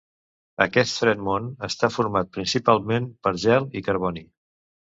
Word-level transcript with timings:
Aquest 0.63 0.95
fred 1.01 1.21
món 1.27 1.51
està 1.69 1.91
format 1.97 2.33
principalment 2.39 3.07
per 3.27 3.35
gel 3.47 3.73
i 3.81 3.89
carboni. 3.91 4.27